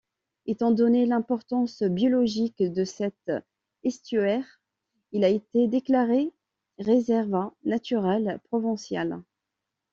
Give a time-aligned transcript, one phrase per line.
[0.47, 3.31] Étant donnée l'importance biologique de cet
[3.83, 4.59] estuaire,
[5.11, 6.33] il a été déclaré
[6.79, 9.21] Reserva Natural Provincial.